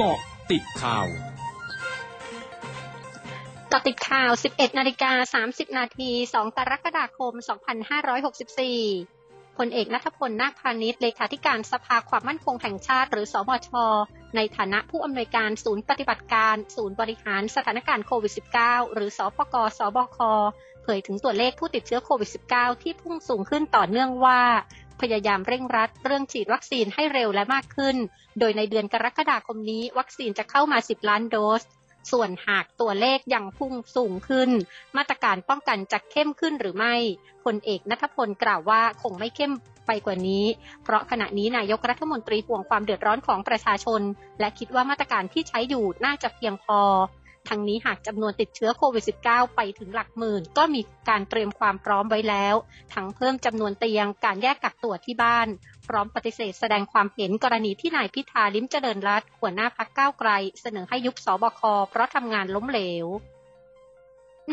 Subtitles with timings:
[0.00, 0.20] เกาะ
[0.52, 1.06] ติดข่าว
[3.72, 7.32] กาะติดข่าว 11 นาฬิกา 30 นาที 2 กรกฎาคม
[8.84, 13.70] 2564พลเอกนัทพล นาคพาณิชย์เลขาธิการสภาความมั่นคงแห่งชาติ หรือ สมช
[14.36, 20.18] ในฐานะผู้อำนวยการศูนย์ปฏิบัติการ ศูนย์บริหารสถานการณ์โควิด -19 หรือ สปกสบค
[20.82, 24.40] เผยถึงตัวเลขผู้ติดเชื้อโควิด -19 ที่พุ่งสูงขึ้นต่อเนื่องว่า
[25.00, 27.96] พยายามเร่งรัดเรื่องฉีดวัคซีนให้เร็วและมากขึ้น
[28.38, 31.62] โดยในเดือนกรกฎาคมนี้ วัคซีนจะเข้ามา 10 ล้านโดส
[32.12, 34.50] ส่วนหากตัวเลขยังพุ่งสูงขึ้น
[34.96, 36.94] มาตรการป้องกันจะเข้มขึ้นหรือไม่
[37.44, 39.52] พลเอกนัทพลกล่าวว่าคงไม่เข้ม
[39.86, 40.44] ไปกว่านี้
[40.84, 44.00] เพราะขณะนี้นายกรัฐมนตรีห่วงความเดือดร้อนของประชาชน
[44.40, 46.80] และคิดว่ามาตรการที่ใช้อยู่น่าจะเพียงพอ
[47.48, 52.54] ทั้งนี้หากจำนวนติดเชื้อโควิด -19 ไปถึงหลักหมื่น ก็มีการเตรียมความพร้อมไว้แล้ว
[52.94, 55.48] ทั้งเพิ่มจำนวนเตียง การแยกกักตัวที่บ้าน
[55.88, 60.30] พร้อมปฏิเสธแสดงความเห็นกรณีที่นายพิธาลิ้มเจริญรัตหัวหน้าพักก้าวไกล
[60.60, 63.06] เสนอให้ยุบสบคเพราะทำงานล้มเหลว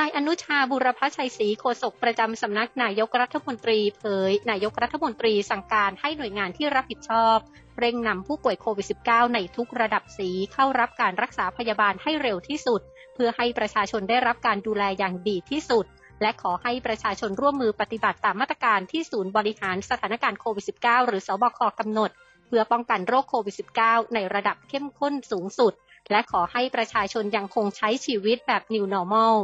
[0.00, 7.36] นายอนุชาบุรพชัยศรีโฆษกประจำสำนักนายกรัฐมนตรีเผย นายกรัฐมนตรีสั่งการให้หน่วยงานที่รับผิดชอบ
[7.78, 12.80] เร่งนำผู้ป่วยโควิด -19 ในทุกระดับสีเข้ารับการรักษาพยาบาลให้เร็วที่สุด
[13.14, 15.84] เพื่อให้ประชาชนได้รับการดูแลอย่างดีที่สุด
[16.22, 22.10] และขอให้ประชาชนร่วมมือปฏิบัติตามมาตรการที่ศูนย์บริหารสถานการณ์โควิด -19 หรือสบคกำหนด
[22.46, 25.72] เพื่อป้องกันโรคโควิด -19 ในระดับเข้มข้นสูงสุด
[26.10, 29.34] และขอให้ประชาชนยังคงใช้ชีวิตแบบ New Normal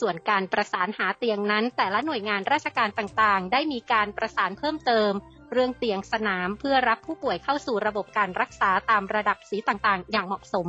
[0.00, 5.12] ส่วนการประสานหาเตียงนั้น แต่ละหน่วยงานราชการต่างๆ ได้มีการประสานเพิ่มเติม
[5.52, 10.68] เรื่องเตียงสนามเพื่อรับผู้ป่วยเข้าสู่ระบบการรักษาตามระดับสีต่างๆ อย่างเหมาะสม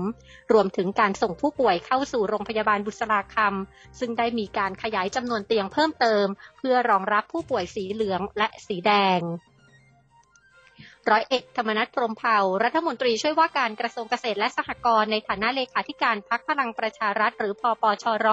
[0.54, 6.26] รวมถึงการส่งผู้ป่วยเข้าสู่โรงพยาบาลบุษราคำซึ่งได้มีการขยายจำนวนเตียงเพิ่มเติม
[6.58, 9.22] เพื่อรองรับผู้ป่วยสีเหลืองและสีแดง
[11.12, 18.28] ร้อยเอกธรรมนัฐพรมเผ่ารัฐมนตรีช่วยว่าการกระทรวงเกษตรและสหกรณ์ในฐานะเลขาธิการพักพลังประชารัฐ หรือปปชร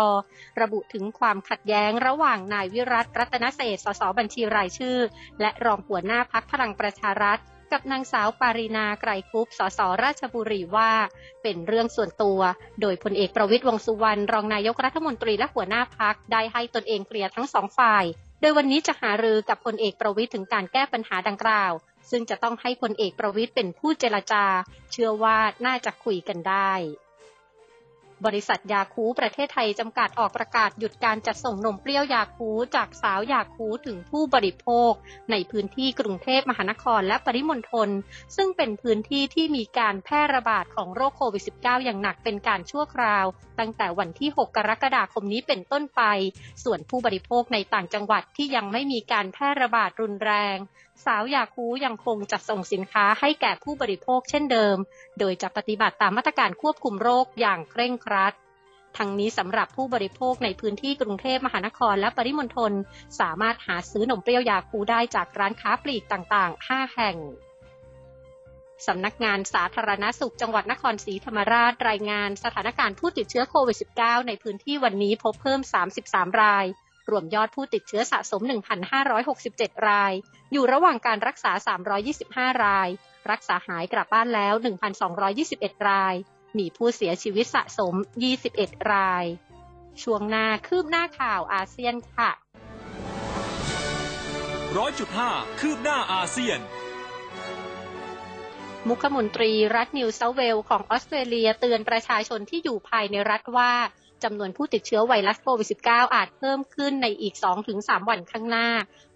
[0.60, 4.98] ระบุถึงความขัดแย้งระหว่างนายวิรัตรัตนเศษสสบัญชีรายชื่อ
[5.40, 7.38] และรองหัวหน้าพักพลังประชารัฐ
[7.72, 10.92] กับนางสาวปารินาไกรคุปสสราชบุรีว่า
[11.42, 12.40] เป็นเรื่องส่วนตัว
[12.80, 18.04] โดยพลเอกประวิตยวงสุวรรณรองนายกรัฐมนตรีและหัวหน้าพักได้ให้ตนเองเคลียร์ทั้งสองฝ่าย
[18.40, 21.72] โดยวันนี้จะหารือกับพลเอกประวิตยถึงการแก้ปัญหาดังกล่าว
[22.10, 24.44] ซึ่งจะต้องให้พลเอกประวิทย์เป็นผู้เจรจา
[24.92, 26.72] เชื่อว่าน่าจะคุยกันได้
[28.28, 34.92] บริษัทยาคูประเทศไทยจำกัดออกประกาศหยุดการจัดส่งนมเปรี้ยวยาคูจากสาวยาคูถึงผู้บริโภค
[35.30, 37.88] ในพื้นที่กรุงเทพมหานครและปริมณฑล
[38.36, 43.26] ซึ่งเป็นพื้นที่ที่มีการแพร่ระบาดของโรคโควิด -19 อย่างหนักเป็นการชั่วคราว
[43.58, 46.02] ตั้งแต่วันที่ 6 กรกฎาคมนี้เป็นต้นไป
[46.64, 50.56] ส่วนผู้บริโภคในต่างจังหวัดที่ยังไม่มีการแพร่ระบาดรุนแรง
[51.04, 54.76] สาวยาคูยังคงจัดส่งสินค้าให้แก่ผู้บริโภคเช่นเดิม
[55.18, 58.34] โดยจะปฏิบัติตามมาตรการควบคุมโรคอย่างเคร่งครัด
[58.98, 62.72] ทั้งนี้สำหรับผู้บริโภคในพื้นที่กรุงเทพมหานครและปริมณฑล
[63.20, 67.16] สามารถหาซื้อนมเปรี้ยวยาคูได้จากร้านค้าปลีกต่างๆ 5 แห่ง
[68.86, 75.60] สำนักงานสาธารณาสุขจังหวัดนครศรีธรรมราชรายงานสถานการณ์ผู้ติดเชื้อโควิด -19 ในพื้นที่วันนี้พบเพิ่ม
[76.00, 76.66] 33 ราย
[77.10, 78.42] รวมยอดผู้ติดเชื้อสะสม
[79.14, 80.12] 1,567 ราย
[80.52, 81.52] อยู่ระหว่างการรักษา
[82.08, 82.88] 325 ราย
[83.30, 84.54] รักษาหายกลับบ้านแล้ว
[85.20, 86.14] 1,221 ราย
[86.58, 87.94] มีผู้เสียชีวิตสะสม
[88.42, 89.24] 21 ราย
[90.02, 92.30] ช่วงหน้าคืบหน้าข่าวอาเซียนค่ะ
[94.76, 95.30] ร้อยจุดห้า
[95.60, 96.60] คืบหน้าอาเซียน
[98.88, 103.72] มุขมนตรีรัฐนิวเซาท์เวลส์ของออสเตรเลียเตือนประชาชนที่อยู่ภายในรัฐว่า
[104.24, 107.34] จำนวนผู้ติดเชื้อไวรัสโควิด -19 อาจเพิ่มขึ้นในอีก
[107.72, 108.68] 2-3 วันข้างหน้า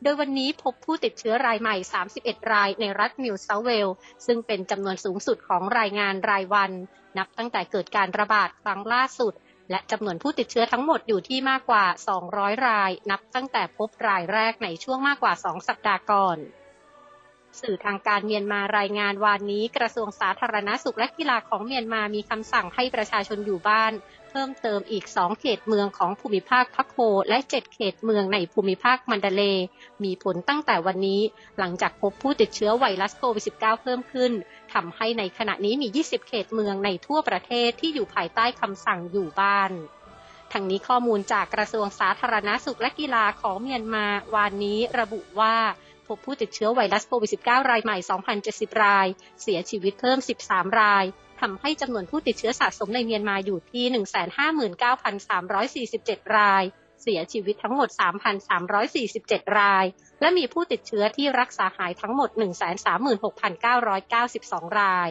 [0.02, 1.76] โดยวันนี้พบผู้ติดเชื้อรายใหม่
[2.14, 3.88] 31 รายในรัฐนิวเซาท์เวลส์
[4.26, 6.70] ซึ่งเป็นจำนวนสูงสุดของรายงานรายวัน
[7.18, 9.34] นับตั้งแต่เกิดการระบาดครั้งล่าสุด
[9.70, 11.84] และจำนวนผู้ติดเชื้อทั้งหมดอยู่ที่มากกว่า
[12.26, 16.38] 200 ราย นับตั้งแต่พบรายแรกในช่วงมากกว่า 2 สัปดาห์ก่อน
[17.60, 23.92] สื่อทางการเมียนมารายงานวานนี้ กระทรวงสาธารณสุขและกีฬาของเมียนมามีคำสั่งให้ประชาชนอยู่บ้าน
[24.30, 26.98] เพิ่มเติมอีก 2 เขตเมืองของภูมิภาคพักโฮ
[27.28, 29.42] และ 7 เขตเมืองในภูมิภาคมันดาเล
[30.04, 31.20] มีผลตั้งแต่วันนี้
[31.58, 34.32] หลังจากพบผู้ติดเชื้อไวรัสโควิด -19 เพิ่มขึ้น
[34.72, 39.72] ทำให้ในขณะนี้มี 20 เขตเมืองในทั่วประเทศที่อยู่ภายใต้คำสั่งอยู่บ้าน
[40.52, 45.56] ทั้งนี้ข้อมูลจากกระทรวงสาธารณาสุขและกีฬาของเมียนมาวานนี้ระบุว่า
[46.08, 47.96] พบผู้ติดเชื้อไวรัสโควิด -19 รายใหม่
[48.40, 49.06] 2,070 ราย
[49.42, 50.18] เสียชีวิตเพิ่ม
[50.48, 51.04] 13 ราย
[51.40, 53.84] ทำให้จำนวนผู้ติดเชื้อสะสมในเมียนมาอยู่ที่
[56.24, 56.64] 159,347 ราย
[57.02, 57.88] เสียชีวิตทั้งหมด
[58.74, 59.84] 3,347 ราย
[60.20, 62.30] และมีผู้ติดเชื้อที่รักษาหายทั้งหมด
[63.54, 65.10] 136,992 ราย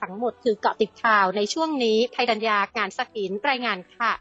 [0.00, 4.12] ทั้งหมดคือเกาะติดข่าวในช่วงนี้ภัยดัญญางานสกินรายงานค่ะ